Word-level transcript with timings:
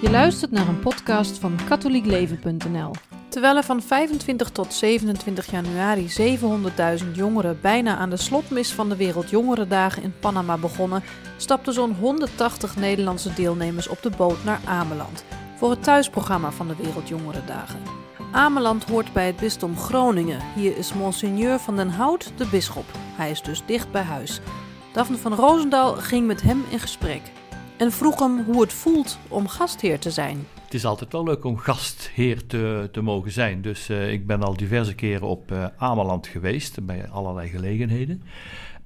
Je 0.00 0.10
luistert 0.10 0.50
naar 0.50 0.68
een 0.68 0.78
podcast 0.78 1.38
van 1.38 1.58
katholiekleven.nl. 1.68 2.90
Terwijl 3.28 3.56
er 3.56 3.62
van 3.62 3.82
25 3.82 4.50
tot 4.50 4.74
27 4.74 5.50
januari 5.50 6.08
700.000 7.02 7.10
jongeren 7.12 7.58
bijna 7.60 7.96
aan 7.96 8.10
de 8.10 8.16
slotmis 8.16 8.72
van 8.72 8.88
de 8.88 8.96
Wereldjongerendagen 8.96 10.02
in 10.02 10.18
Panama 10.20 10.58
begonnen, 10.58 11.02
stapten 11.36 11.72
zo'n 11.72 11.94
180 11.94 12.76
Nederlandse 12.76 13.34
deelnemers 13.34 13.88
op 13.88 14.02
de 14.02 14.10
boot 14.16 14.44
naar 14.44 14.60
Ameland 14.64 15.24
voor 15.56 15.70
het 15.70 15.82
thuisprogramma 15.82 16.50
van 16.50 16.68
de 16.68 16.76
Wereldjongerendagen. 16.76 17.80
Ameland 18.32 18.84
hoort 18.84 19.12
bij 19.12 19.26
het 19.26 19.36
bisdom 19.36 19.76
Groningen. 19.76 20.40
Hier 20.54 20.76
is 20.76 20.92
Monseigneur 20.92 21.58
van 21.58 21.76
den 21.76 21.90
Hout 21.90 22.32
de 22.36 22.46
bisschop. 22.46 22.86
Hij 23.16 23.30
is 23.30 23.42
dus 23.42 23.62
dicht 23.66 23.90
bij 23.90 24.02
huis. 24.02 24.40
Daphne 24.92 25.16
van 25.16 25.34
Roosendaal 25.34 25.92
ging 25.94 26.26
met 26.26 26.42
hem 26.42 26.64
in 26.70 26.78
gesprek 26.78 27.22
en 27.76 27.92
vroeg 27.92 28.18
hem 28.18 28.44
hoe 28.44 28.60
het 28.60 28.72
voelt 28.72 29.18
om 29.28 29.48
gastheer 29.48 29.98
te 29.98 30.10
zijn. 30.10 30.46
Het 30.64 30.74
is 30.74 30.84
altijd 30.84 31.12
wel 31.12 31.24
leuk 31.24 31.44
om 31.44 31.58
gastheer 31.58 32.46
te, 32.46 32.88
te 32.92 33.00
mogen 33.00 33.32
zijn. 33.32 33.62
Dus 33.62 33.90
uh, 33.90 34.12
ik 34.12 34.26
ben 34.26 34.42
al 34.42 34.56
diverse 34.56 34.94
keren 34.94 35.28
op 35.28 35.52
uh, 35.52 35.66
Ameland 35.76 36.26
geweest, 36.26 36.86
bij 36.86 37.08
allerlei 37.08 37.48
gelegenheden. 37.48 38.22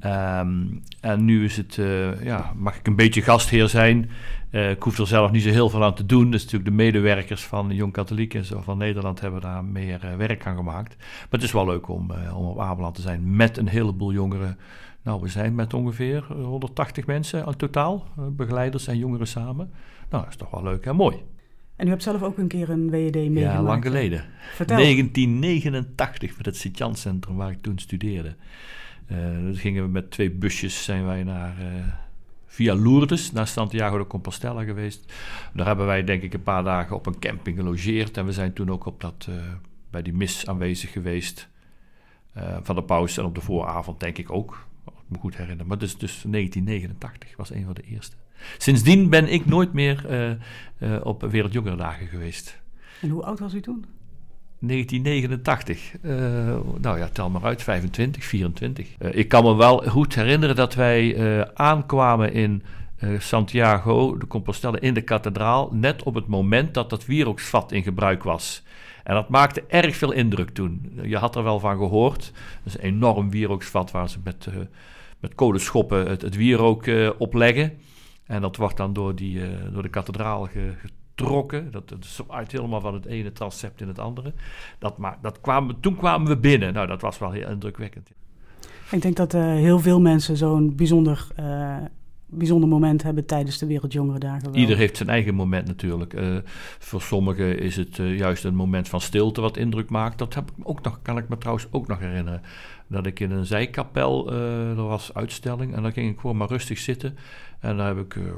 Um, 0.04 0.82
en 1.00 1.24
nu 1.24 1.44
is 1.44 1.56
het, 1.56 1.76
uh, 1.76 2.24
ja, 2.24 2.52
mag 2.56 2.76
ik 2.76 2.86
een 2.86 2.96
beetje 2.96 3.22
gastheer 3.22 3.68
zijn. 3.68 4.10
ik 4.50 4.82
hoef 4.82 4.98
er 4.98 5.06
zelf 5.06 5.30
niet 5.30 5.42
zo 5.42 5.48
heel 5.48 5.70
veel 5.70 5.84
aan 5.84 5.94
te 5.94 6.06
doen. 6.06 6.30
Dus 6.30 6.42
natuurlijk 6.42 6.70
de 6.70 6.76
medewerkers 6.76 7.42
van 7.42 7.70
Jong 7.70 7.92
Katholiek 7.92 8.34
en 8.34 8.44
zo 8.44 8.60
van 8.60 8.78
Nederland 8.78 9.20
hebben 9.20 9.40
daar 9.40 9.64
meer 9.64 10.00
werk 10.16 10.46
aan 10.46 10.56
gemaakt. 10.56 10.96
Maar 10.98 11.28
het 11.30 11.42
is 11.42 11.52
wel 11.52 11.66
leuk 11.66 11.88
om, 11.88 12.10
om 12.34 12.46
op 12.46 12.60
Ameland 12.60 12.94
te 12.94 13.00
zijn 13.00 13.36
met 13.36 13.56
een 13.56 13.68
heleboel 13.68 14.12
jongeren 14.12 14.58
nou, 15.02 15.20
we 15.20 15.28
zijn 15.28 15.54
met 15.54 15.74
ongeveer 15.74 16.24
180 16.32 17.06
mensen 17.06 17.46
in 17.46 17.56
totaal, 17.56 18.06
eh, 18.16 18.24
begeleiders 18.30 18.86
en 18.86 18.98
jongeren 18.98 19.26
samen. 19.26 19.70
Nou, 20.10 20.22
dat 20.22 20.32
is 20.32 20.36
toch 20.36 20.50
wel 20.50 20.62
leuk 20.62 20.86
en 20.86 20.96
mooi. 20.96 21.16
En 21.76 21.86
u 21.86 21.90
hebt 21.90 22.02
zelf 22.02 22.22
ook 22.22 22.38
een 22.38 22.48
keer 22.48 22.70
een 22.70 22.90
WED 22.90 23.14
meegemaakt? 23.14 23.54
Ja, 23.54 23.62
lang 23.62 23.82
geleden. 23.82 24.24
Vertel. 24.54 24.76
1989, 24.76 26.36
met 26.36 26.46
het 26.46 26.56
Sint-Jan 26.56 26.96
Centrum 26.96 27.36
waar 27.36 27.50
ik 27.50 27.62
toen 27.62 27.78
studeerde. 27.78 28.36
Uh, 29.12 29.18
dan 29.18 29.56
gingen 29.56 29.82
we 29.82 29.88
met 29.88 30.10
twee 30.10 30.30
busjes 30.30 30.84
zijn 30.84 31.04
wij 31.04 31.22
naar, 31.22 31.56
uh, 31.60 31.66
via 32.46 32.74
Lourdes 32.74 33.32
naar 33.32 33.46
Santiago 33.46 33.98
de 33.98 34.06
Compostela 34.06 34.64
geweest. 34.64 35.12
Daar 35.52 35.66
hebben 35.66 35.86
wij 35.86 36.04
denk 36.04 36.22
ik 36.22 36.34
een 36.34 36.42
paar 36.42 36.64
dagen 36.64 36.96
op 36.96 37.06
een 37.06 37.18
camping 37.18 37.56
gelogeerd. 37.56 38.16
En 38.16 38.26
we 38.26 38.32
zijn 38.32 38.52
toen 38.52 38.70
ook 38.70 38.86
op 38.86 39.00
dat, 39.00 39.26
uh, 39.30 39.34
bij 39.90 40.02
die 40.02 40.12
mis 40.14 40.46
aanwezig 40.46 40.92
geweest 40.92 41.48
van 42.62 42.74
de 42.74 42.82
paus. 42.82 43.18
En 43.18 43.24
op 43.24 43.34
de 43.34 43.40
vooravond 43.40 44.00
denk 44.00 44.18
ik 44.18 44.32
ook 44.32 44.66
me 45.06 45.18
goed 45.18 45.36
herinner. 45.36 45.66
Maar 45.66 45.78
dus, 45.78 45.96
dus 45.96 46.22
1989 46.26 47.36
was 47.36 47.50
een 47.50 47.64
van 47.64 47.74
de 47.74 47.82
eerste. 47.82 48.16
Sindsdien 48.58 49.08
ben 49.08 49.32
ik 49.32 49.46
nooit 49.46 49.72
meer 49.72 50.06
uh, 50.10 50.30
uh, 50.78 51.00
op 51.02 51.22
Wereldjongerendagen 51.22 52.06
geweest. 52.06 52.60
En 53.00 53.08
hoe 53.08 53.22
oud 53.22 53.38
was 53.38 53.54
u 53.54 53.60
toen? 53.60 53.84
1989. 54.58 55.92
Uh, 56.02 56.12
nou 56.80 56.98
ja, 56.98 57.08
tel 57.12 57.30
maar 57.30 57.44
uit, 57.44 57.62
25, 57.62 58.24
24. 58.24 58.98
ik 58.98 59.28
kan 59.28 59.44
me 59.44 59.54
wel 59.54 59.78
goed 59.78 60.14
herinneren 60.14 60.56
dat 60.56 60.74
wij 60.74 61.16
aankwamen 61.54 62.32
in 62.32 62.62
Santiago 63.18 64.18
de 64.18 64.26
Compostela 64.26 64.80
in 64.80 64.94
de 64.94 65.00
kathedraal, 65.00 65.68
net 65.72 66.02
op 66.02 66.14
het 66.14 66.26
moment 66.26 66.74
dat 66.74 66.90
dat 66.90 67.06
wierooksvat 67.06 67.72
in 67.72 67.82
gebruik 67.82 68.22
was. 68.22 68.62
En 69.04 69.14
dat 69.14 69.28
maakte 69.28 69.64
erg 69.68 69.96
veel 69.96 70.12
indruk 70.12 70.50
toen. 70.50 71.00
Je 71.02 71.16
had 71.16 71.36
er 71.36 71.42
wel 71.42 71.58
van 71.58 71.76
gehoord. 71.76 72.32
Is 72.64 72.74
een 72.74 72.84
enorm 72.84 73.30
wierooksvat 73.30 73.90
waar 73.90 74.08
ze 74.08 74.18
met 74.24 74.48
met 75.20 75.34
kolenschoppen 75.34 76.08
het, 76.08 76.36
wierook 76.36 76.86
uh, 76.86 77.10
opleggen. 77.18 77.78
En 78.26 78.40
dat 78.40 78.56
wordt 78.56 78.76
dan 78.76 78.92
door, 78.92 79.14
die, 79.14 79.38
uh, 79.38 79.48
door 79.72 79.82
de 79.82 79.88
kathedraal 79.88 80.48
getrokken. 80.76 81.70
Dat, 81.70 81.94
uit 82.28 82.52
helemaal 82.52 82.80
van 82.80 82.94
het 82.94 83.06
ene 83.06 83.32
transept 83.32 83.80
in 83.80 83.88
het 83.88 83.98
andere. 83.98 84.32
Dat, 84.78 84.98
maar, 84.98 85.18
dat 85.22 85.40
kwamen, 85.40 85.80
toen 85.80 85.96
kwamen 85.96 86.28
we 86.28 86.36
binnen. 86.36 86.72
Nou, 86.72 86.86
dat 86.86 87.00
was 87.00 87.18
wel 87.18 87.30
heel 87.30 87.48
indrukwekkend. 87.48 88.10
Ik 88.90 89.02
denk 89.02 89.16
dat 89.16 89.34
uh, 89.34 89.42
heel 89.42 89.78
veel 89.78 90.00
mensen 90.00 90.36
zo'n 90.36 90.74
bijzonder 90.76 91.26
bijzonder 92.30 92.68
moment 92.68 93.02
hebben 93.02 93.26
tijdens 93.26 93.58
de 93.58 93.66
Wereldjongerendagen. 93.66 94.56
Ieder 94.56 94.76
heeft 94.76 94.96
zijn 94.96 95.08
eigen 95.08 95.34
moment 95.34 95.66
natuurlijk. 95.66 96.14
Uh, 96.14 96.36
voor 96.78 97.02
sommigen 97.02 97.58
is 97.58 97.76
het 97.76 97.98
uh, 97.98 98.18
juist 98.18 98.44
een 98.44 98.54
moment 98.54 98.88
van 98.88 99.00
stilte 99.00 99.40
wat 99.40 99.56
indruk 99.56 99.90
maakt. 99.90 100.18
Dat 100.18 100.34
heb 100.34 100.50
ik 100.50 100.68
ook 100.68 100.82
nog, 100.82 100.98
kan 101.02 101.18
ik 101.18 101.28
me 101.28 101.38
trouwens 101.38 101.66
ook 101.70 101.86
nog 101.86 101.98
herinneren. 101.98 102.42
Dat 102.86 103.06
ik 103.06 103.20
in 103.20 103.30
een 103.30 103.46
zijkapel, 103.46 104.32
uh, 104.32 104.70
er 104.70 104.86
was 104.86 105.14
uitstelling 105.14 105.74
en 105.74 105.82
dan 105.82 105.92
ging 105.92 106.12
ik 106.12 106.20
gewoon 106.20 106.36
maar 106.36 106.48
rustig 106.48 106.78
zitten. 106.78 107.16
En 107.60 107.76
daar 107.76 107.86
heb 107.86 107.98
ik 108.04 108.14
een 108.14 108.32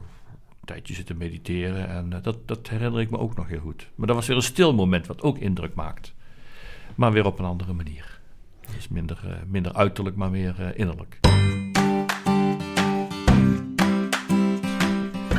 tijdje 0.64 0.94
zitten 0.94 1.16
mediteren 1.16 1.88
en 1.88 2.22
dat, 2.22 2.38
dat 2.46 2.68
herinner 2.68 3.00
ik 3.00 3.10
me 3.10 3.18
ook 3.18 3.36
nog 3.36 3.48
heel 3.48 3.60
goed. 3.60 3.90
Maar 3.94 4.06
dat 4.06 4.16
was 4.16 4.26
weer 4.26 4.36
een 4.36 4.42
stil 4.42 4.74
moment 4.74 5.06
wat 5.06 5.22
ook 5.22 5.38
indruk 5.38 5.74
maakt. 5.74 6.14
Maar 6.94 7.12
weer 7.12 7.26
op 7.26 7.38
een 7.38 7.44
andere 7.44 7.72
manier. 7.72 8.20
Dus 8.74 8.88
minder, 8.88 9.42
minder 9.46 9.72
uiterlijk, 9.72 10.16
maar 10.16 10.30
meer 10.30 10.72
innerlijk. 10.76 11.20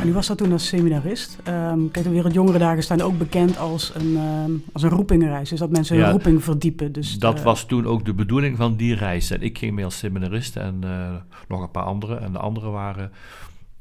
En 0.04 0.10
u 0.10 0.12
was 0.12 0.26
dat 0.26 0.38
toen 0.38 0.52
als 0.52 0.66
seminarist. 0.66 1.38
Um, 1.48 1.90
kijk, 1.90 2.04
de 2.04 2.10
Wereldjongerendagen 2.10 2.82
staan 2.82 3.00
ook 3.00 3.18
bekend 3.18 3.58
als 3.58 3.94
een, 3.94 4.16
um, 4.16 4.64
als 4.72 4.82
een 4.82 4.90
roepingenreis. 4.90 5.48
Dus 5.48 5.58
dat 5.58 5.70
mensen 5.70 5.96
hun 5.96 6.10
roeping 6.10 6.44
verdiepen. 6.44 6.92
Dus 6.92 7.18
dat 7.18 7.42
was 7.42 7.66
toen 7.66 7.86
ook 7.86 8.04
de 8.04 8.14
bedoeling 8.14 8.56
van 8.56 8.76
die 8.76 8.94
reis. 8.94 9.30
En 9.30 9.42
ik 9.42 9.58
ging 9.58 9.74
mee 9.74 9.84
als 9.84 9.98
seminarist 9.98 10.56
en 10.56 10.80
uh, 10.84 11.14
nog 11.48 11.62
een 11.62 11.70
paar 11.70 11.84
anderen. 11.84 12.20
En 12.20 12.32
de 12.32 12.38
anderen 12.38 12.72
waren 12.72 13.12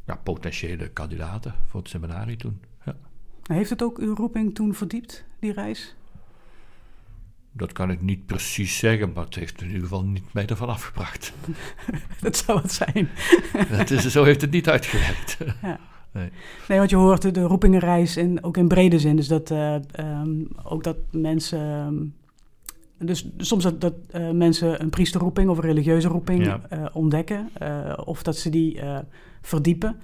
ja, 0.06 0.16
potentiële 0.16 0.88
kandidaten 0.90 1.56
voor 1.68 1.80
het 1.80 1.90
seminarie 1.90 2.38
toen. 2.38 2.60
Ja. 2.86 2.96
Heeft 3.44 3.70
het 3.70 3.84
ook 3.84 3.98
uw 3.98 4.16
roeping 4.16 4.56
toen 4.56 4.74
verdiept, 4.74 5.26
die 5.40 5.54
reis? 5.54 5.96
Dat 7.52 7.72
kan 7.72 7.92
ik 7.92 8.02
niet 8.02 8.26
precies 8.26 8.78
zeggen, 8.78 9.12
maar 9.14 9.26
het 9.26 9.36
heeft 9.36 9.62
in 9.62 9.68
ieder 9.68 9.82
geval 9.82 10.04
niet 10.04 10.34
mij 10.34 10.46
ervan 10.46 10.70
afgebracht. 10.70 11.34
dat 12.22 12.38
zou 12.38 12.62
het 12.62 12.72
zijn. 12.72 13.10
dat 13.70 13.90
is, 13.90 14.06
zo 14.06 14.24
heeft 14.24 14.42
het 14.42 14.52
niet 14.52 14.70
uitgewerkt. 14.70 15.38
Ja. 15.62 15.80
Nee. 16.14 16.30
nee, 16.68 16.78
want 16.78 16.90
je 16.90 16.96
hoort 16.96 17.22
de, 17.22 17.32
de 17.32 17.42
roepingenreis 17.42 18.18
in, 18.18 18.44
ook 18.44 18.58
in 18.58 18.68
brede 18.68 19.00
zin. 19.00 19.16
Dus 19.16 19.28
dat 19.28 19.52
uh, 19.52 19.76
um, 20.00 20.48
ook 20.64 20.84
dat 20.84 20.98
mensen. 21.12 21.60
Um, 21.60 22.16
dus 22.98 23.30
soms 23.38 23.64
dat, 23.64 23.82
dat 23.82 23.94
uh, 24.16 24.32
mensen 24.32 24.82
een 24.82 24.90
priesterroeping 24.90 25.50
of 25.50 25.58
een 25.58 25.64
religieuze 25.64 26.08
roeping 26.08 26.46
ja. 26.46 26.62
uh, 26.74 26.86
ontdekken. 26.94 27.50
of 28.06 28.24
dat 28.24 28.38
ze 28.38 28.50
die 28.50 28.80
verdiepen. 29.42 29.96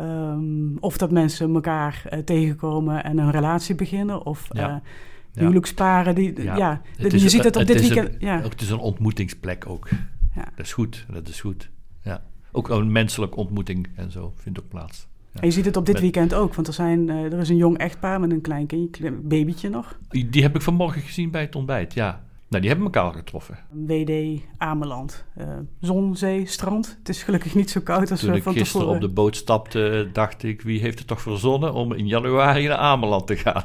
Um, 0.00 0.76
of 0.80 0.98
dat 0.98 1.10
mensen 1.10 1.54
elkaar 1.54 2.22
tegenkomen 2.24 3.04
en 3.04 3.18
een 3.18 3.30
relatie 3.30 3.74
beginnen. 3.74 4.26
Of 4.26 4.48
ja. 4.50 4.82
huwelijksparen. 5.32 6.14
Die, 6.14 6.42
ja. 6.42 6.80
je 6.96 7.06
is, 7.08 7.24
ziet 7.24 7.44
het 7.44 7.56
op 7.56 7.66
dit 7.66 7.80
weekend. 7.80 8.08
Een, 8.08 8.16
ja. 8.18 8.40
Het 8.42 8.60
is 8.60 8.70
een 8.70 8.78
ontmoetingsplek 8.78 9.64
ook. 9.68 9.88
Ja. 10.34 10.44
Dat 10.56 10.66
is 10.66 10.72
goed. 10.72 11.06
Dat 11.12 11.28
is 11.28 11.40
goed. 11.40 11.70
Ja. 12.02 12.22
Ook 12.52 12.68
een 12.68 12.92
menselijke 12.92 13.36
ontmoeting 13.36 13.88
en 13.94 14.10
zo 14.10 14.32
vindt 14.36 14.60
ook 14.60 14.68
plaats. 14.68 15.08
En 15.32 15.46
je 15.46 15.50
ziet 15.50 15.64
het 15.64 15.76
op 15.76 15.86
dit 15.86 16.00
weekend 16.00 16.34
ook, 16.34 16.54
want 16.54 16.66
er, 16.66 16.72
zijn, 16.72 17.08
uh, 17.08 17.32
er 17.32 17.38
is 17.38 17.48
een 17.48 17.56
jong 17.56 17.78
echtpaar 17.78 18.20
met 18.20 18.30
een 18.30 18.40
klein 18.40 18.66
kindje, 18.66 19.10
babytje 19.12 19.68
nog. 19.68 19.98
Die, 20.08 20.28
die, 20.28 20.42
heb 20.42 20.54
ik 20.54 20.62
vanmorgen 20.62 21.02
gezien 21.02 21.30
bij 21.30 21.40
het 21.40 21.56
ontbijt, 21.56 21.94
ja. 21.94 22.26
Nou, 22.48 22.62
die 22.62 22.70
hebben 22.70 22.92
elkaar 22.92 23.12
getroffen. 23.12 23.58
WD 23.70 24.40
Ameland. 24.58 25.24
Uh, 25.38 25.48
zon, 25.80 26.16
zee, 26.16 26.46
strand. 26.46 26.96
Het 26.98 27.08
is 27.08 27.22
gelukkig 27.22 27.54
niet 27.54 27.70
zo 27.70 27.80
koud 27.80 28.10
als 28.10 28.20
Toen 28.20 28.32
we 28.32 28.42
van 28.42 28.52
ik 28.52 28.58
gisteren 28.58 28.86
tevoren. 28.86 29.02
op 29.04 29.08
de 29.08 29.14
boot 29.14 29.36
stapte, 29.36 30.08
dacht 30.12 30.42
ik... 30.42 30.62
wie 30.62 30.80
heeft 30.80 30.98
het 30.98 31.08
toch 31.08 31.22
verzonnen 31.22 31.74
om 31.74 31.92
in 31.92 32.06
januari 32.06 32.66
naar 32.66 32.76
Ameland 32.76 33.26
te 33.26 33.36
gaan? 33.36 33.64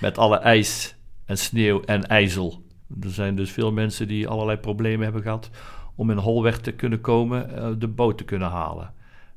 Met 0.00 0.18
alle 0.18 0.36
ijs 0.36 0.96
en 1.24 1.38
sneeuw 1.38 1.82
en 1.82 2.06
ijzel. 2.06 2.62
Er 3.00 3.10
zijn 3.10 3.36
dus 3.36 3.50
veel 3.50 3.72
mensen 3.72 4.08
die 4.08 4.28
allerlei 4.28 4.58
problemen 4.58 5.04
hebben 5.04 5.22
gehad... 5.22 5.50
om 5.94 6.10
in 6.10 6.16
Holweg 6.16 6.58
te 6.58 6.72
kunnen 6.72 7.00
komen, 7.00 7.50
uh, 7.50 7.68
de 7.78 7.88
boot 7.88 8.18
te 8.18 8.24
kunnen 8.24 8.48
halen. 8.48 8.92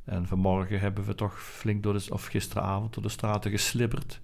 En 0.07 0.27
vanmorgen 0.27 0.79
hebben 0.79 1.05
we 1.05 1.15
toch 1.15 1.41
flink 1.41 1.83
door 1.83 1.93
de, 1.93 2.05
of 2.09 2.25
gisteravond 2.25 2.93
door 2.93 3.03
de 3.03 3.09
straten 3.09 3.51
geslibberd 3.51 4.19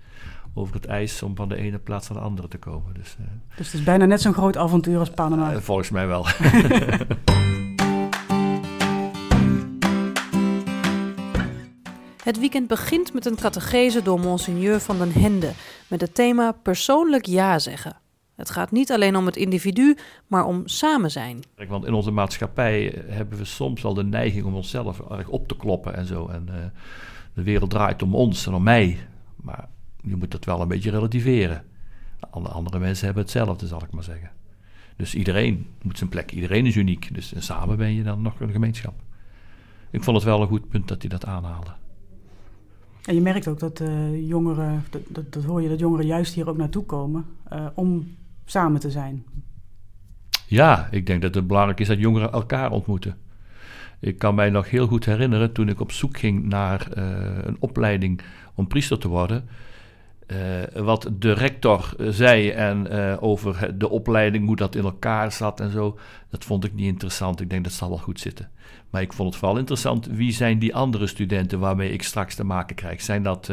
over 0.54 0.76
het 0.76 0.86
ijs 0.86 1.24
om 1.24 1.36
van 1.36 1.50
de 1.50 1.56
ene 1.56 1.80
plaats 1.80 2.10
naar 2.10 2.18
de 2.18 2.24
andere 2.24 2.48
te 2.48 2.58
komen. 2.58 2.94
Dus, 2.94 3.16
uh, 3.20 3.26
dus 3.56 3.66
het 3.66 3.76
is 3.76 3.84
bijna 3.84 4.06
net 4.06 4.22
zo'n 4.22 4.34
groot 4.34 4.58
avontuur 4.58 5.00
als 5.00 5.10
Panama. 5.10 5.54
Uh, 5.54 5.58
volgens 5.58 5.90
mij 5.90 6.08
wel. 6.08 6.26
Het 12.24 12.40
weekend 12.40 12.68
begint 12.68 13.14
met 13.14 13.26
een 13.26 13.36
catechese 13.36 14.02
door 14.02 14.20
Monseigneur 14.20 14.80
van 14.80 14.98
den 14.98 15.12
Hende 15.12 15.52
met 15.88 16.02
het 16.02 16.16
thema 16.16 16.52
persoonlijk 16.52 17.26
ja 17.26 17.60
zeggen. 17.60 17.96
Het 18.36 18.50
gaat 18.50 18.72
niet 18.72 18.92
alleen 18.92 19.16
om 19.16 19.26
het 19.26 19.36
individu, 19.36 19.98
maar 20.28 20.46
om 20.46 20.62
samen 20.68 21.12
zijn. 21.12 21.40
Want 21.68 21.86
in 21.86 21.94
onze 21.94 22.12
maatschappij 22.12 23.04
hebben 23.08 23.38
we 23.38 23.46
soms 23.46 23.82
wel 23.82 23.94
de 23.94 24.04
neiging 24.04 24.46
om 24.46 24.56
onszelf 24.56 25.00
erg 25.00 25.28
op 25.28 25.48
te 25.48 25.56
kloppen 25.56 25.96
en 25.96 26.06
zo. 26.06 26.28
En 26.28 26.48
uh, 26.50 26.56
de 27.34 27.44
wereld 27.44 27.70
draait 27.70 28.02
om 28.02 28.16
ons 28.16 28.48
en 28.48 28.54
om 28.54 28.64
mij. 28.64 28.98
Maar 29.36 29.68
je 30.02 30.16
moet 30.16 30.32
dat 30.32 30.46
wel 30.46 30.62
een 30.62 30.68
beetje 30.68 30.90
relativeren. 30.90 31.64
Andere 32.30 32.80
mensen 32.80 33.06
hebben 33.06 33.24
hetzelfde, 33.24 33.68
zal 33.68 33.84
ik 33.84 33.92
maar 33.92 34.04
zeggen. 34.04 34.32
Dus 34.96 35.16
iedereen 35.16 35.68
moet 35.82 35.98
zijn 35.98 36.10
plek. 36.10 36.32
Iedereen 36.32 36.66
is 36.66 36.76
uniek. 36.76 37.14
Dus 37.14 37.34
samen 37.38 37.78
ben 37.78 37.94
je 37.94 38.04
dan 38.04 38.22
nog 38.22 38.40
een 38.40 38.52
gemeenschap. 38.52 38.94
Ik 39.92 40.04
vond 40.04 40.18
het 40.18 40.26
wel 40.26 40.42
een 40.42 40.48
goed 40.48 40.70
punt 40.70 40.88
dat 40.88 41.02
hij 41.02 41.10
dat 41.10 41.26
aanhaalde. 41.26 41.72
En 43.04 43.16
je 43.16 43.22
merkt 43.22 43.48
ook 43.48 43.60
dat 43.60 43.80
uh, 43.80 44.28
jongeren, 44.28 44.84
dat, 44.90 45.02
dat, 45.08 45.34
dat, 45.34 45.44
hoor 45.44 45.62
je, 45.62 45.70
dat 45.70 45.80
jongeren 45.80 46.06
juist 46.06 46.34
hier 46.34 46.50
ook 46.50 46.58
naartoe 46.58 46.84
komen 46.84 47.26
uh, 47.54 47.66
om 47.74 48.16
samen 48.46 48.80
te 48.80 48.92
zijn. 48.92 49.26
Ja, 50.48 50.88
ik 50.92 51.06
denk 51.06 51.22
dat 51.22 51.36
het 51.36 51.48
belangrijk 51.48 51.80
is 51.80 51.88
dat 51.88 52.00
jongeren 52.00 52.32
elkaar 52.32 52.72
ontmoeten. 52.72 53.18
Ik 54.00 54.18
kan 54.18 54.36
mij 54.36 54.50
nog 54.50 54.70
heel 54.70 54.88
goed 54.88 55.06
herinneren 55.06 55.52
toen 55.52 55.70
ik 55.70 55.80
op 55.80 55.92
zoek 55.92 56.18
ging 56.18 56.44
naar 56.44 56.88
uh, 56.98 57.04
een 57.44 57.58
opleiding 57.60 58.22
om 58.56 58.68
priester 58.68 59.00
te 59.00 59.08
worden. 59.08 59.48
Uh, 60.28 60.84
wat 60.84 61.10
de 61.20 61.32
rector 61.32 61.94
zei 61.98 62.50
en 62.50 62.88
uh, 62.92 63.16
over 63.20 63.78
de 63.78 63.90
opleiding, 63.90 64.46
hoe 64.46 64.56
dat 64.56 64.76
in 64.76 64.84
elkaar 64.84 65.32
zat 65.32 65.60
en 65.60 65.72
zo, 65.72 66.00
dat 66.30 66.44
vond 66.44 66.64
ik 66.64 66.74
niet 66.74 66.86
interessant. 66.86 67.42
Ik 67.42 67.50
denk 67.50 67.64
dat 67.64 67.74
zal 67.74 67.90
wel 67.90 67.98
goed 67.98 68.20
zitten. 68.20 68.50
Maar 68.90 69.02
ik 69.02 69.14
vond 69.14 69.30
het 69.30 69.38
vooral 69.38 69.58
interessant, 69.58 70.06
wie 70.06 70.32
zijn 70.32 70.60
die 70.60 70.76
andere 70.76 71.08
studenten 71.08 71.60
waarmee 71.60 71.92
ik 71.92 72.04
straks 72.04 72.36
te 72.36 72.44
maken 72.44 72.76
krijg? 72.76 73.02
Zijn 73.02 73.24
dat, 73.24 73.52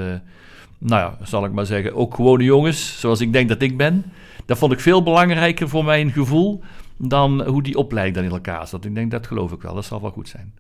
nou 0.80 1.00
ja, 1.00 1.26
zal 1.26 1.44
ik 1.44 1.52
maar 1.52 1.66
zeggen, 1.66 1.94
ook 1.94 2.14
gewone 2.14 2.44
jongens, 2.44 3.00
zoals 3.00 3.20
ik 3.20 3.32
denk 3.32 3.48
dat 3.48 3.62
ik 3.62 3.76
ben? 3.76 4.04
Dat 4.46 4.58
vond 4.58 4.72
ik 4.72 4.80
veel 4.80 5.02
belangrijker 5.02 5.68
voor 5.68 5.84
mijn 5.84 6.10
gevoel 6.10 6.62
dan 6.96 7.42
hoe 7.46 7.62
die 7.62 7.76
opleiding 7.76 8.16
dan 8.16 8.24
in 8.24 8.30
elkaar 8.30 8.66
zat. 8.66 8.84
Ik 8.84 8.94
denk, 8.94 9.10
dat 9.10 9.26
geloof 9.26 9.52
ik 9.52 9.62
wel, 9.62 9.74
dat 9.74 9.84
zal 9.84 10.00
wel 10.00 10.10
goed 10.10 10.28
zijn. 10.28 10.54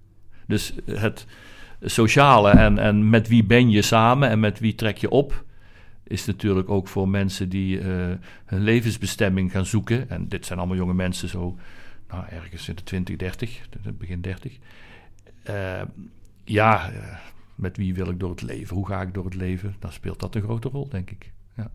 Dus 0.46 0.74
het 0.84 1.26
sociale 1.82 2.50
en, 2.50 2.78
en 2.78 3.10
met 3.10 3.28
wie 3.28 3.44
ben 3.44 3.70
je 3.70 3.82
samen 3.82 4.28
en 4.28 4.40
met 4.40 4.58
wie 4.58 4.74
trek 4.74 4.96
je 4.96 5.10
op 5.10 5.44
is 6.10 6.24
natuurlijk 6.24 6.68
ook 6.70 6.88
voor 6.88 7.08
mensen 7.08 7.48
die 7.48 7.78
uh, 7.78 7.84
hun 8.44 8.62
levensbestemming 8.62 9.50
gaan 9.50 9.66
zoeken. 9.66 10.10
En 10.10 10.28
dit 10.28 10.46
zijn 10.46 10.58
allemaal 10.58 10.76
jonge 10.76 10.94
mensen, 10.94 11.28
zo 11.28 11.58
nou, 12.08 12.24
ergens 12.28 12.68
in 12.68 12.74
de 12.74 12.82
20, 12.82 13.16
30, 13.16 13.60
begin 13.98 14.20
30. 14.20 14.58
Uh, 15.50 15.82
ja, 16.44 16.90
met 17.60 17.76
wie 17.76 17.94
wil 17.94 18.08
ik 18.08 18.20
door 18.20 18.30
het 18.30 18.42
leven? 18.42 18.76
Hoe 18.76 18.86
ga 18.86 19.00
ik 19.00 19.14
door 19.14 19.24
het 19.24 19.34
leven? 19.34 19.74
Dan 19.78 19.92
speelt 19.92 20.20
dat 20.20 20.34
een 20.34 20.42
grote 20.42 20.68
rol, 20.68 20.88
denk 20.88 21.10
ik. 21.10 21.32
Ja. 21.56 21.70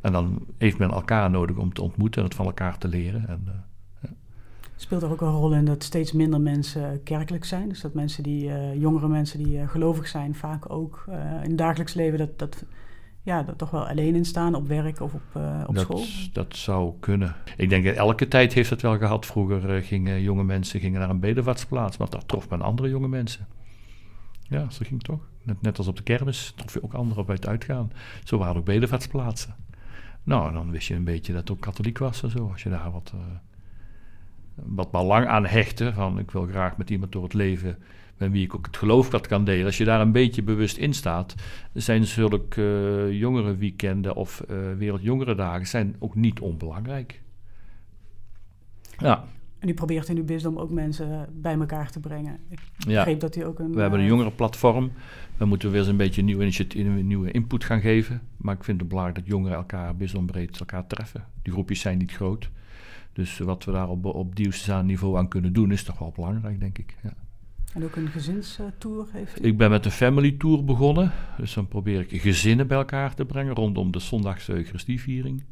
En 0.00 0.12
dan 0.12 0.46
heeft 0.58 0.78
men 0.78 0.90
elkaar 0.90 1.30
nodig 1.30 1.56
om 1.56 1.72
te 1.72 1.82
ontmoeten 1.82 2.20
en 2.20 2.26
het 2.26 2.36
van 2.36 2.46
elkaar 2.46 2.78
te 2.78 2.88
leren. 2.88 3.28
En, 3.28 3.44
uh, 3.46 3.52
ja. 4.02 4.08
Speelt 4.76 5.02
er 5.02 5.10
ook 5.10 5.20
een 5.20 5.28
rol 5.30 5.54
in 5.54 5.64
dat 5.64 5.82
steeds 5.82 6.12
minder 6.12 6.40
mensen 6.40 7.02
kerkelijk 7.02 7.44
zijn? 7.44 7.68
Dus 7.68 7.80
dat 7.80 7.94
mensen 7.94 8.22
die, 8.22 8.78
jongere 8.78 9.08
mensen 9.08 9.42
die 9.44 9.66
gelovig 9.66 10.08
zijn, 10.08 10.34
vaak 10.34 10.70
ook 10.70 11.04
in 11.42 11.48
het 11.48 11.58
dagelijks 11.58 11.94
leven 11.94 12.18
dat. 12.18 12.38
dat 12.38 12.64
ja, 13.22 13.42
dat 13.42 13.58
toch 13.58 13.70
wel 13.70 13.88
alleen 13.88 14.14
in 14.14 14.24
staan 14.24 14.54
op 14.54 14.68
werk 14.68 15.00
of 15.00 15.14
op, 15.14 15.42
op 15.66 15.74
dat, 15.74 15.84
school? 15.84 16.04
Dat 16.32 16.56
zou 16.56 16.92
kunnen. 17.00 17.36
Ik 17.56 17.68
denk 17.68 17.84
dat 17.84 17.94
elke 17.94 18.28
tijd 18.28 18.52
heeft 18.52 18.70
het 18.70 18.82
wel 18.82 18.98
gehad. 18.98 19.26
Vroeger 19.26 19.82
gingen 19.82 20.22
jonge 20.22 20.44
mensen 20.44 20.80
gingen 20.80 21.00
naar 21.00 21.10
een 21.10 21.20
bedevaartsplaats, 21.20 21.96
maar 21.96 22.10
daar 22.10 22.26
trof 22.26 22.48
men 22.48 22.62
andere 22.62 22.88
jonge 22.88 23.08
mensen. 23.08 23.46
Ja, 24.50 24.70
zo 24.70 24.78
ging 24.78 24.90
het 24.90 25.04
toch. 25.04 25.28
Net, 25.42 25.62
net 25.62 25.78
als 25.78 25.86
op 25.86 25.96
de 25.96 26.02
kermis 26.02 26.52
trof 26.56 26.74
je 26.74 26.82
ook 26.82 26.92
anderen 26.92 27.22
op 27.22 27.30
uit 27.30 27.46
uitgaan. 27.46 27.92
Zo 28.24 28.38
waren 28.38 28.56
ook 28.56 28.64
bedevaartsplaatsen. 28.64 29.54
Nou, 30.22 30.52
dan 30.52 30.70
wist 30.70 30.88
je 30.88 30.94
een 30.94 31.04
beetje 31.04 31.32
dat 31.32 31.40
het 31.40 31.50
ook 31.50 31.60
katholiek 31.60 31.98
was 31.98 32.22
en 32.22 32.30
zo. 32.30 32.48
Als 32.52 32.62
je 32.62 32.68
daar 32.68 32.90
wat, 32.90 33.12
uh, 33.14 33.20
wat 34.54 34.90
belang 34.90 35.26
aan 35.26 35.46
hechtte, 35.46 35.92
van 35.92 36.18
ik 36.18 36.30
wil 36.30 36.46
graag 36.46 36.76
met 36.76 36.90
iemand 36.90 37.12
door 37.12 37.22
het 37.22 37.34
leven 37.34 37.78
met 38.16 38.30
wie 38.30 38.44
ik 38.44 38.54
ook 38.54 38.66
het 38.66 38.76
geloof 38.76 39.10
dat 39.10 39.26
kan 39.26 39.44
delen. 39.44 39.66
Als 39.66 39.78
je 39.78 39.84
daar 39.84 40.00
een 40.00 40.12
beetje 40.12 40.42
bewust 40.42 40.76
in 40.76 40.94
staat, 40.94 41.34
zijn 41.72 42.04
zulke 42.04 42.62
uh, 43.10 43.18
jongere 43.18 43.56
weekenden 43.56 44.14
of 44.14 44.42
uh, 44.50 44.56
wereldjongerendagen 44.76 45.66
zijn 45.66 45.96
ook 45.98 46.14
niet 46.14 46.40
onbelangrijk. 46.40 47.22
Ja. 48.98 49.24
En 49.60 49.68
u 49.68 49.74
probeert 49.74 50.08
in 50.08 50.16
uw 50.16 50.24
bisdom 50.24 50.58
ook 50.58 50.70
mensen 50.70 51.28
bij 51.32 51.54
elkaar 51.54 51.90
te 51.90 52.00
brengen. 52.00 52.38
Ik 52.48 52.58
ja. 52.76 52.94
begreep 52.94 53.20
dat 53.20 53.36
u 53.36 53.44
ook 53.44 53.58
een... 53.58 53.72
We 53.72 53.80
hebben 53.80 54.00
een 54.00 54.06
jongerenplatform. 54.06 54.92
We 55.36 55.44
moeten 55.44 55.70
weer 55.70 55.80
eens 55.80 55.88
een 55.88 55.96
beetje 55.96 56.22
nieuw 56.22 56.40
een 56.40 57.06
nieuwe 57.06 57.30
input 57.30 57.64
gaan 57.64 57.80
geven. 57.80 58.20
Maar 58.36 58.54
ik 58.54 58.64
vind 58.64 58.80
het 58.80 58.88
belangrijk 58.88 59.18
dat 59.18 59.28
jongeren 59.28 59.56
elkaar 59.56 59.96
bisdombreed 59.96 60.60
elkaar 60.60 60.86
treffen. 60.86 61.24
Die 61.42 61.52
groepjes 61.52 61.80
zijn 61.80 61.98
niet 61.98 62.12
groot. 62.12 62.50
Dus 63.12 63.38
wat 63.38 63.64
we 63.64 63.72
daar 63.72 63.88
op, 63.88 64.04
op 64.04 64.34
niveau 64.84 65.18
aan 65.18 65.28
kunnen 65.28 65.52
doen, 65.52 65.72
is 65.72 65.82
toch 65.82 65.98
wel 65.98 66.12
belangrijk, 66.14 66.60
denk 66.60 66.78
ik. 66.78 66.96
Ja. 67.02 67.12
En 67.74 67.84
ook 67.84 67.96
een 67.96 68.08
gezinstour 68.08 69.06
heeft 69.12 69.44
u? 69.44 69.46
Ik 69.46 69.56
ben 69.56 69.70
met 69.70 69.84
een 69.84 69.90
family 69.90 70.34
tour 70.38 70.64
begonnen. 70.64 71.12
Dus 71.36 71.54
dan 71.54 71.68
probeer 71.68 72.00
ik 72.08 72.20
gezinnen 72.20 72.66
bij 72.66 72.76
elkaar 72.76 73.14
te 73.14 73.24
brengen 73.24 73.54
rondom 73.54 73.90
de 73.90 73.98
zondagse 73.98 74.52
Eucharistieviering. 74.52 75.42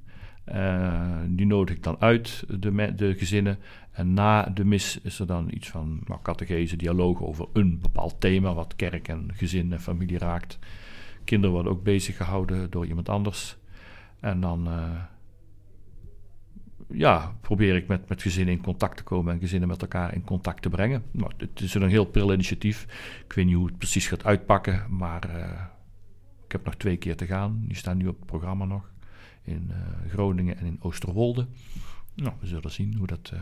Uh, 0.55 1.17
die 1.27 1.47
nodig 1.47 1.77
ik 1.77 1.83
dan 1.83 1.97
uit, 1.99 2.45
de, 2.61 2.95
de, 2.95 3.15
gezinnen. 3.15 3.59
En 3.91 4.15
na 4.15 4.43
de 4.43 4.65
mis 4.65 5.00
is 5.00 5.19
er 5.19 5.27
dan 5.27 5.49
iets 5.50 5.69
van 5.69 6.00
nou, 6.05 6.21
catechese, 6.23 6.77
dialoog 6.77 7.23
over 7.23 7.47
een 7.53 7.79
bepaald 7.81 8.21
thema... 8.21 8.55
wat 8.55 8.77
kerk 8.77 9.09
en 9.09 9.31
gezin 9.35 9.73
en 9.73 9.81
familie 9.81 10.19
raakt. 10.19 10.59
Kinderen 11.25 11.55
worden 11.55 11.73
ook 11.73 11.83
bezig 11.83 12.17
gehouden 12.17 12.71
door 12.71 12.87
iemand 12.87 13.09
anders. 13.09 13.56
En 14.21 14.41
dan... 14.41 14.69
Uh, 14.69 15.03
ja, 16.91 17.35
probeer 17.41 17.77
ik 17.77 17.87
met, 17.87 18.09
met 18.09 18.23
gezinnen 18.23 18.55
in 18.55 18.62
contact 18.62 18.97
te 18.97 19.03
komen 19.03 19.33
en 19.35 19.41
gezinnen 19.41 19.69
met 19.69 19.83
elkaar 19.83 20.15
in 20.15 20.25
contact 20.25 20.62
te 20.62 20.69
brengen. 20.69 21.03
Nou, 21.11 21.33
het 21.37 21.61
is 21.61 21.75
een 21.75 21.89
heel 21.89 22.05
pril 22.05 22.33
initiatief. 22.33 22.83
Ik 23.25 23.33
weet 23.33 23.47
niet 23.47 23.55
hoe 23.55 23.67
het 23.67 23.79
precies 23.79 24.09
gaat 24.09 24.25
uitpakken, 24.25 24.85
maar 24.89 25.31
uh, 25.31 25.62
ik 26.44 26.53
heb 26.53 26.65
nog 26.65 26.75
twee 26.75 26.97
keer 26.97 27.17
te 27.17 27.27
gaan. 27.27 27.65
Die 27.67 27.77
staan 27.77 27.97
nu 27.97 28.06
op 28.06 28.17
het 28.17 28.27
programma 28.27 28.65
nog 28.65 28.91
in 29.43 29.70
uh, 29.70 29.76
Groningen 30.12 30.58
en 30.58 30.67
in 30.67 30.79
Oosterwolde. 30.81 31.46
Nou, 32.14 32.32
we 32.40 32.46
zullen 32.46 32.70
zien 32.70 32.94
hoe 32.94 33.06
dat 33.06 33.31
uh, 33.35 33.40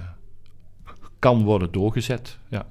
kan 1.18 1.42
worden 1.44 1.72
doorgezet. 1.72 2.38
Ja. 2.48 2.66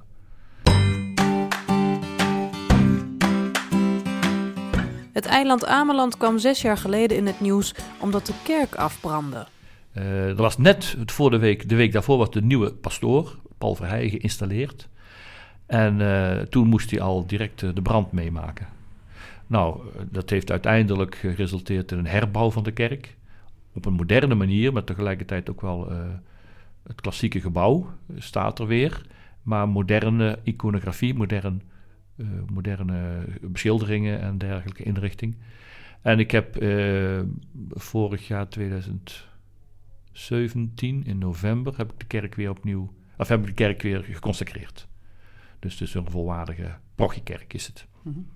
Het 5.12 5.26
eiland 5.26 5.66
Ameland 5.66 6.16
kwam 6.16 6.38
zes 6.38 6.62
jaar 6.62 6.76
geleden 6.76 7.16
in 7.16 7.26
het 7.26 7.40
nieuws 7.40 7.74
omdat 8.00 8.26
de 8.26 8.34
kerk 8.44 8.74
afbrandde. 8.74 9.46
Uh, 9.92 10.28
er 10.28 10.34
was 10.34 10.58
net 10.58 10.96
voor 11.06 11.30
de 11.30 11.38
week, 11.38 11.68
de 11.68 11.74
week 11.74 11.92
daarvoor 11.92 12.18
was 12.18 12.30
de 12.30 12.42
nieuwe 12.42 12.72
pastoor, 12.72 13.36
Paul 13.58 13.74
Verheijen, 13.74 14.10
geïnstalleerd. 14.10 14.88
En 15.66 16.00
uh, 16.00 16.38
toen 16.38 16.66
moest 16.66 16.90
hij 16.90 17.00
al 17.00 17.26
direct 17.26 17.62
uh, 17.62 17.70
de 17.74 17.82
brand 17.82 18.12
meemaken. 18.12 18.66
Nou, 19.46 19.80
dat 20.10 20.30
heeft 20.30 20.50
uiteindelijk 20.50 21.14
geresulteerd 21.14 21.92
in 21.92 21.98
een 21.98 22.06
herbouw 22.06 22.50
van 22.50 22.62
de 22.62 22.72
kerk. 22.72 23.16
Op 23.72 23.84
een 23.84 23.92
moderne 23.92 24.34
manier, 24.34 24.72
maar 24.72 24.84
tegelijkertijd 24.84 25.50
ook 25.50 25.60
wel 25.60 25.90
het 26.82 27.00
klassieke 27.00 27.40
gebouw 27.40 27.90
staat 28.16 28.58
er 28.58 28.66
weer. 28.66 29.06
Maar 29.42 29.68
moderne 29.68 30.38
iconografie, 30.42 31.14
modern, 31.14 31.62
moderne 32.52 33.24
beschilderingen 33.40 34.20
en 34.20 34.38
dergelijke 34.38 34.82
inrichting. 34.82 35.36
En 36.02 36.18
ik 36.18 36.30
heb 36.30 36.64
vorig 37.70 38.26
jaar 38.26 38.48
2000. 38.48 39.28
17 40.12 41.04
in 41.04 41.18
november 41.18 41.76
heb 41.76 41.92
ik 41.92 41.98
de 41.98 42.06
kerk 42.06 42.34
weer 42.34 42.50
opnieuw, 42.50 42.92
of 43.16 43.28
heb 43.28 43.40
ik 43.40 43.46
de 43.46 43.52
kerk 43.52 43.82
weer 43.82 44.02
geconsecreerd. 44.02 44.88
Dus 45.58 45.72
het 45.72 45.88
is 45.88 45.94
een 45.94 46.10
volwaardige 46.10 46.74
parochiekerk 46.94 47.54
is 47.54 47.66
het. 47.66 47.86
Mm 48.06 48.12
-hmm. 48.12 48.26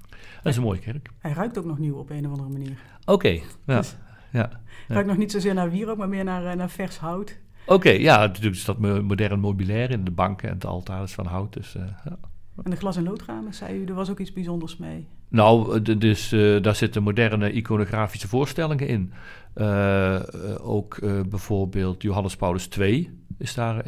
Dat 0.43 0.53
is 0.53 0.57
een 0.57 0.63
mooie 0.63 0.79
kerk. 0.79 1.11
Hij 1.19 1.33
ruikt 1.33 1.59
ook 1.59 1.65
nog 1.65 1.79
nieuw 1.79 1.97
op 1.97 2.11
een 2.11 2.27
of 2.27 2.33
andere 2.33 2.49
manier. 2.49 2.79
Oké, 3.01 3.13
okay, 3.13 3.43
ja. 3.67 3.77
Dus 3.77 3.97
ja. 4.33 4.51
Ruikt 4.89 5.09
nog 5.09 5.17
niet 5.17 5.31
zozeer 5.31 5.55
naar 5.55 5.71
wierook, 5.71 5.97
maar 5.97 6.09
meer 6.09 6.25
naar, 6.25 6.57
naar 6.57 6.71
vers 6.71 6.99
hout. 6.99 7.39
Oké, 7.65 7.73
okay, 7.73 8.01
ja, 8.01 8.19
natuurlijk 8.19 8.57
is 8.57 8.65
dat 8.65 8.79
modern 8.79 9.41
mobiliair 9.41 9.91
in 9.91 10.05
de 10.05 10.11
banken 10.11 10.49
en 10.49 10.55
het 10.55 10.67
altaar 10.67 11.03
is 11.03 11.15
van 11.15 11.27
hout. 11.27 11.53
Dus, 11.53 11.75
uh, 11.75 11.83
ja. 12.05 12.19
En 12.63 12.71
de 12.71 12.77
glas- 12.77 12.97
en 12.97 13.05
loodramen, 13.05 13.55
zei 13.55 13.79
u, 13.79 13.85
er 13.85 13.95
was 13.95 14.11
ook 14.11 14.19
iets 14.19 14.33
bijzonders 14.33 14.77
mee. 14.77 15.07
Nou, 15.29 15.83
dus 15.83 16.33
uh, 16.33 16.63
daar 16.63 16.75
zitten 16.75 17.03
moderne 17.03 17.53
iconografische 17.53 18.29
voorstellingen 18.29 18.89
in. 18.89 19.13
Uh, 19.55 20.21
ook 20.61 20.99
bijvoorbeeld 21.29 22.03
Johannes 22.03 22.37
Paulus 22.37 22.69
II 22.69 23.20
is 23.41 23.55
daar, 23.55 23.85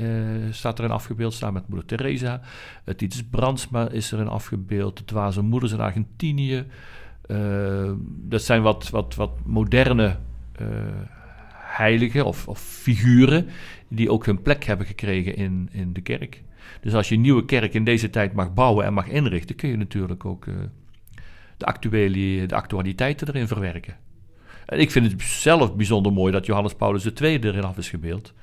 staat 0.51 0.79
erin 0.79 0.91
afgebeeld, 0.91 1.35
samen 1.35 1.55
met 1.55 1.69
moeder 1.69 1.87
Teresa. 1.87 2.41
Titus 2.97 3.25
Brandsma 3.25 3.89
is 3.89 4.13
erin 4.13 4.29
afgebeeld. 4.29 4.97
De 4.97 5.05
Dwaze 5.05 5.43
Moeders 5.43 5.73
in 5.73 5.81
Argentinië. 5.81 6.65
dat 8.05 8.43
zijn 8.43 8.63
wat, 8.63 8.91
wat, 8.91 9.15
wat 9.15 9.31
moderne 9.45 10.17
heiligen 11.73 12.25
of, 12.25 12.49
of, 12.49 12.61
figuren 12.61 13.49
die 13.89 14.11
ook 14.11 14.27
hun 14.27 14.43
plek 14.43 14.65
hebben 14.65 14.87
gekregen 14.87 15.37
in, 15.37 15.69
in 15.73 15.93
de 15.93 16.01
kerk. 16.01 16.43
Dus 16.81 16.95
als 16.95 17.09
je 17.09 17.15
een 17.15 17.21
nieuwe 17.21 17.45
kerk 17.45 17.75
in 17.75 17.85
deze 17.85 18.11
tijd 18.11 18.33
mag 18.33 18.55
bouwen 18.55 18.85
en 18.85 18.95
mag 18.95 19.09
inrichten, 19.09 19.57
kun 19.57 19.69
je 19.69 19.77
natuurlijk 19.77 20.25
ook 20.25 20.45
de, 21.57 21.67
actuele, 21.67 22.47
de 22.47 22.55
actualiteiten 22.55 23.29
erin 23.29 23.47
verwerken. 23.47 23.97
En 24.67 24.79
ik 24.79 24.91
vind 24.91 25.13
het 25.13 25.23
zelf 25.23 25.77
bijzonder 25.77 26.13
mooi 26.13 26.33
dat 26.33 26.47
Johannes 26.47 26.75
Paulus 26.75 27.13
II 27.21 27.39
erin 27.39 27.65
af 27.65 27.79
is 27.79 27.89
gebeeld. 27.89 28.35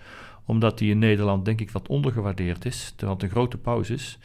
Omdat 0.50 0.80
hij 0.80 0.88
in 0.88 1.00
Nederland 1.00 1.46
denk 1.46 1.62
ik 1.62 1.72
wat 1.72 1.88
ondergewaardeerd 1.88 2.66
is, 2.66 2.94
terwijl 2.96 3.14
het 3.14 3.24
een 3.24 3.30
grote 3.30 3.58
paus 3.58 3.90
is. 3.90 4.18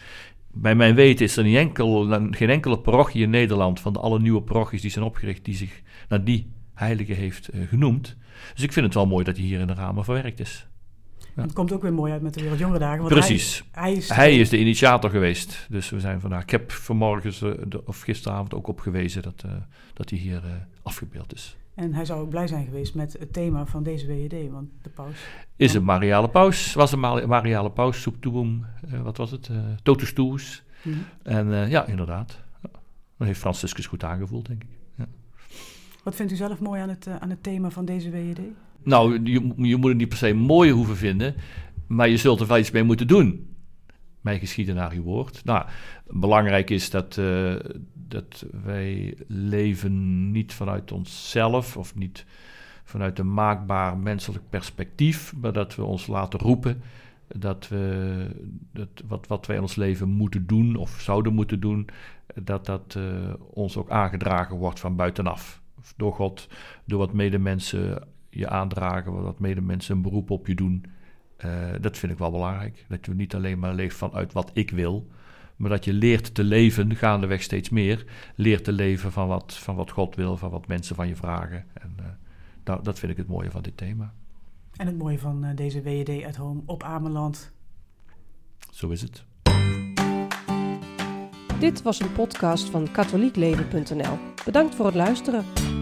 Bij 0.53 0.75
mijn 0.75 0.95
weten 0.95 1.25
is 1.25 1.37
er 1.37 1.45
niet 1.45 1.57
enkel, 1.57 2.07
geen 2.31 2.51
enkele 2.51 2.79
parochie 2.79 3.23
in 3.23 3.31
Nederland 3.31 3.81
van 3.81 3.93
de 3.93 3.99
alle 3.99 4.21
nieuwe 4.21 4.43
parochies 4.43 4.81
die 4.81 4.91
zijn 4.91 5.05
opgericht, 5.05 5.45
die 5.45 5.55
zich 5.55 5.83
naar 6.09 6.25
die 6.25 6.53
heilige 6.75 7.13
heeft 7.13 7.55
uh, 7.55 7.69
genoemd. 7.69 8.17
Dus 8.55 8.63
ik 8.63 8.73
vind 8.73 8.87
het 8.87 8.95
wel 8.95 9.07
mooi 9.07 9.25
dat 9.25 9.37
hij 9.37 9.45
hier 9.45 9.61
in 9.61 9.67
de 9.67 9.75
ramen 9.75 10.05
verwerkt 10.05 10.41
is. 10.41 10.67
Het 11.35 11.53
komt 11.53 11.73
ook 11.73 11.83
weer 11.83 11.93
mooi 11.93 12.13
uit 12.13 12.23
met 12.23 12.35
de 12.35 12.41
Wereldjongerendagen. 12.41 12.99
Want 12.99 13.13
Precies. 13.13 13.65
Hij, 13.71 13.83
hij, 13.83 13.93
is, 13.93 14.09
hij 14.09 14.39
is 14.39 14.49
de 14.49 14.59
initiator 14.59 15.11
geweest. 15.11 15.67
Dus 15.71 15.91
we 15.91 16.01
zijn 16.01 16.21
vandaag. 16.21 16.43
Ik 16.43 16.51
heb 16.51 16.73
vanmorgen 16.73 17.33
of 17.85 18.01
gisteravond 18.01 18.55
ook 18.55 18.67
op 18.69 18.81
gewezen 18.81 19.23
dat, 19.23 19.43
uh, 19.47 19.53
dat 19.95 20.11
hij 20.11 20.19
hier 20.19 20.43
uh, 20.45 20.51
afgebeeld 20.83 21.35
is. 21.35 21.57
En 21.75 21.95
hij 21.95 22.05
zou 22.05 22.21
ook 22.21 22.29
blij 22.29 22.47
zijn 22.47 22.65
geweest 22.65 22.95
met 22.95 23.17
het 23.19 23.33
thema 23.33 23.67
van 23.67 23.83
deze 23.83 24.07
WED, 24.07 24.51
want 24.51 24.69
de 24.83 24.91
paus... 24.91 25.27
Is 25.57 25.75
een 25.75 25.85
Mariale 25.85 26.29
Paus, 26.29 26.75
was 26.75 26.93
een 26.93 27.01
Mariale 27.29 27.71
Paus, 27.71 28.03
Soeptoem, 28.03 28.67
uh, 28.93 29.01
wat 29.01 29.17
was 29.17 29.31
het? 29.31 29.49
Uh, 29.49 29.59
Totus 29.83 30.13
Toes. 30.13 30.65
Mm 30.83 30.93
-hmm. 30.93 31.05
En 31.23 31.47
uh, 31.47 31.71
ja, 31.71 31.87
inderdaad. 31.87 32.43
Dat 33.17 33.27
heeft 33.27 33.41
Franciscus 33.41 33.87
goed 33.87 34.05
aangevoeld, 34.05 34.47
denk 34.47 34.63
ik. 34.63 34.69
Ja. 34.95 35.07
Wat 36.03 36.15
vindt 36.15 36.33
u 36.33 36.37
zelf 36.37 36.61
mooi 36.61 36.81
aan 36.81 36.89
het, 36.89 37.09
aan 37.21 37.31
het 37.31 37.43
thema 37.43 37.71
van 37.71 37.85
deze 37.85 38.11
WED? 38.11 38.39
Nou, 38.83 39.23
je, 39.23 39.53
je 39.57 39.77
moet 39.77 39.89
het 39.89 39.99
niet 39.99 40.09
per 40.09 40.19
se 40.19 40.33
mooi 40.33 40.71
hoeven 40.71 40.97
vinden, 40.97 41.35
maar 41.87 42.09
je 42.09 42.17
zult 42.17 42.41
er 42.41 42.47
wel 42.47 42.59
iets 42.59 42.71
mee 42.71 42.83
moeten 42.83 43.07
doen. 43.07 43.55
Mijn 44.21 44.39
geschieden 44.39 44.75
naar 44.75 44.93
uw 44.93 45.03
woord. 45.03 45.45
Nou, 45.45 45.67
belangrijk 46.07 46.71
is 46.71 46.91
dat, 46.91 47.17
uh, 47.17 47.55
dat 48.09 48.47
wij 48.65 49.19
leven 49.27 50.31
niet 50.31 50.55
vanuit 50.55 50.93
onszelf 50.93 51.77
of 51.77 51.95
niet 51.95 52.25
vanuit 52.85 53.19
een 53.19 53.35
maakbaar 53.35 53.97
menselijk 53.97 54.45
perspectief, 54.51 55.35
maar 55.37 55.53
dat 55.53 55.75
we 55.75 55.83
ons 55.83 56.07
laten 56.07 56.39
roepen 56.39 56.83
dat 57.29 57.69
we 57.69 58.27
dat 58.73 59.03
wat, 59.07 59.27
wat 59.27 59.47
wij 59.47 59.57
in 59.57 59.63
ons 59.63 59.77
leven 59.77 60.09
moeten 60.09 60.47
doen 60.47 60.77
of 60.77 61.01
zouden 61.01 61.35
moeten 61.35 61.61
doen, 61.61 61.89
dat 62.35 62.67
dat 62.67 62.95
uh, 62.99 63.35
ons 63.51 63.77
ook 63.77 63.91
aangedragen 63.91 64.57
wordt 64.57 64.81
van 64.81 64.97
buitenaf. 64.97 65.63
Door 65.97 66.13
God, 66.13 66.49
door 66.85 66.99
wat 66.99 67.13
medemensen 67.13 68.09
je 68.31 68.49
aandragen, 68.49 69.23
wat 69.23 69.39
medemensen 69.39 69.97
een 69.97 70.03
beroep 70.03 70.31
op 70.31 70.47
je 70.47 70.55
doen. 70.55 70.85
Uh, 71.45 71.51
dat 71.81 71.99
vind 71.99 72.13
ik 72.13 72.19
wel 72.19 72.31
belangrijk. 72.31 72.85
Dat 72.89 73.07
je 73.07 73.15
niet 73.15 73.35
alleen 73.35 73.59
maar 73.59 73.75
leeft 73.75 73.97
vanuit 73.97 74.33
wat 74.33 74.51
ik 74.53 74.71
wil, 74.71 75.07
maar 75.65 75.73
dat 75.73 75.85
je 75.85 75.93
leert 75.93 76.35
te 76.35 76.45
leven, 76.45 76.97
gaandeweg 76.97 77.43
steeds 77.43 77.69
meer, 77.69 78.05
leert 78.35 78.65
te 78.65 78.73
leven 78.73 79.13
van 79.13 79.29
wat, 79.29 79.55
van 79.55 79.75
wat 79.75 79.91
God 79.91 80.15
wil, 80.15 80.37
van 80.37 80.51
wat 80.51 80.67
mensen 80.67 80.97
van 80.97 81.09
je 81.09 81.17
vragen. 81.17 81.65
En 81.73 81.97
uh, 82.01 82.07
nou, 82.65 82.83
dat 82.83 82.99
vind 82.99 83.13
ik 83.13 83.19
het 83.19 83.29
mooie 83.29 83.51
van 83.51 83.63
dit 83.63 83.77
thema. 83.77 84.13
En 84.77 84.87
het 84.87 84.99
mooie 84.99 85.19
van 85.19 85.45
uh, 85.45 85.51
deze 85.55 85.83
WED 85.83 86.25
at 86.25 86.37
Home 86.37 86.61
op 86.67 86.83
Ameland. 86.83 87.53
Zo 88.71 88.89
is 88.89 89.03
het. 89.03 89.25
Dit 91.59 91.83
was 91.83 92.01
een 92.01 92.13
podcast 92.13 92.71
van 92.71 92.91
katholiekleven.nl. 92.91 94.19
Bedankt 94.45 94.75
voor 94.75 94.87
het 94.87 94.95
luisteren. 94.95 95.74